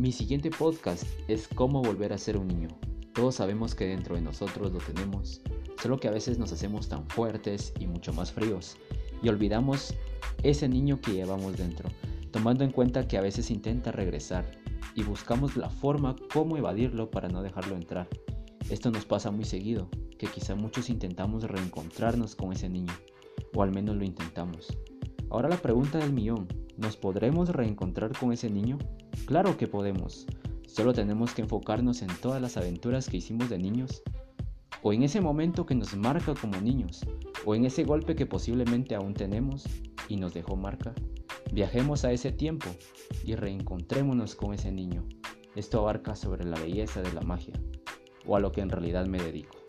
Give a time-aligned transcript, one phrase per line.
[0.00, 2.68] Mi siguiente podcast es cómo volver a ser un niño.
[3.12, 5.42] Todos sabemos que dentro de nosotros lo tenemos,
[5.82, 8.78] solo que a veces nos hacemos tan fuertes y mucho más fríos
[9.22, 9.92] y olvidamos
[10.42, 11.90] ese niño que llevamos dentro,
[12.30, 14.50] tomando en cuenta que a veces intenta regresar
[14.94, 18.08] y buscamos la forma cómo evadirlo para no dejarlo entrar.
[18.70, 22.94] Esto nos pasa muy seguido, que quizá muchos intentamos reencontrarnos con ese niño,
[23.54, 24.68] o al menos lo intentamos.
[25.28, 26.48] Ahora la pregunta del millón,
[26.80, 28.78] ¿nos podremos reencontrar con ese niño?
[29.26, 30.26] Claro que podemos,
[30.66, 34.02] solo tenemos que enfocarnos en todas las aventuras que hicimos de niños,
[34.82, 37.04] o en ese momento que nos marca como niños,
[37.44, 39.64] o en ese golpe que posiblemente aún tenemos
[40.08, 40.94] y nos dejó marca.
[41.52, 42.66] Viajemos a ese tiempo
[43.24, 45.04] y reencontrémonos con ese niño.
[45.56, 47.54] Esto abarca sobre la belleza de la magia,
[48.26, 49.59] o a lo que en realidad me dedico.